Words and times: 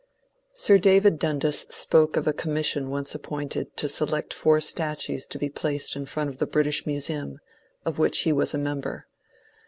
"Sir 0.55 0.79
David 0.79 1.19
Dundas 1.19 1.59
spoke 1.69 2.17
of 2.17 2.27
a 2.27 2.33
commission 2.33 2.89
once 2.89 3.13
appointed 3.13 3.77
to 3.77 3.87
select 3.87 4.33
four 4.33 4.59
statues 4.59 5.27
to 5.27 5.37
be 5.37 5.47
placed 5.47 5.95
in 5.95 6.07
front 6.07 6.31
of 6.31 6.39
the 6.39 6.47
British 6.47 6.87
Museum, 6.87 7.37
of 7.85 7.99
which 7.99 8.21
he 8.21 8.33
was 8.33 8.55
a 8.55 8.57
member. 8.57 9.05